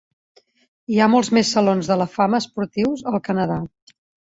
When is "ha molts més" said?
0.99-1.51